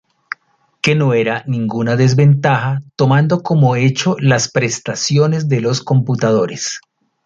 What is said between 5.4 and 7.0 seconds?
de los computadores.